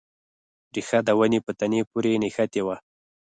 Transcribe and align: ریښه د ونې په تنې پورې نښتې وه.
ریښه 0.75 0.99
د 1.07 1.09
ونې 1.19 1.39
په 1.45 1.51
تنې 1.59 1.81
پورې 1.91 2.19
نښتې 2.23 2.61
وه. 2.65 2.77